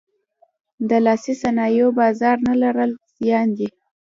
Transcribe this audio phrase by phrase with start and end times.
[0.89, 2.91] د لاسي صنایعو بازار نه لرل
[3.23, 3.69] زیان دی.